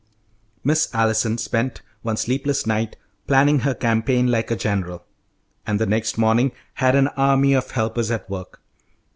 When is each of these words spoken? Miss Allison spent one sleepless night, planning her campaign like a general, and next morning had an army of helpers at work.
Miss 0.63 0.89
Allison 0.95 1.37
spent 1.37 1.83
one 2.01 2.17
sleepless 2.17 2.65
night, 2.65 2.97
planning 3.27 3.59
her 3.59 3.75
campaign 3.75 4.25
like 4.31 4.49
a 4.49 4.55
general, 4.55 5.05
and 5.67 5.79
next 5.87 6.17
morning 6.17 6.53
had 6.73 6.95
an 6.95 7.09
army 7.09 7.53
of 7.53 7.69
helpers 7.69 8.09
at 8.09 8.27
work. 8.27 8.61